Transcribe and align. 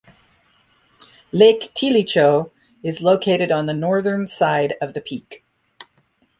Lake 1.31 1.71
Tilicho 1.75 2.49
is 2.81 3.03
located 3.03 3.51
on 3.51 3.67
the 3.67 3.73
northern 3.75 4.25
side 4.25 4.73
of 4.81 4.95
the 4.95 5.01
peak. 5.01 5.45